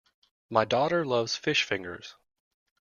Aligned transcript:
My 0.49 0.65
daughter 0.65 1.05
loves 1.05 1.35
fish 1.35 1.61
fingers 1.63 2.15